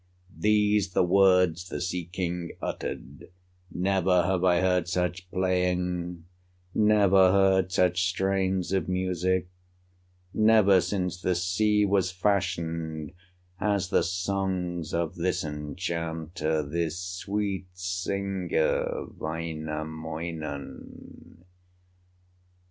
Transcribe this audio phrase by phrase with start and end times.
[0.35, 3.29] These the words the sea king uttered:
[3.69, 6.25] "Never have I heard such playing,
[6.73, 9.47] Never heard such strains of music,
[10.33, 13.11] Never since the sea was fashioned,
[13.59, 21.45] As the songs of this enchanter, This sweet singer, Wainamoinen."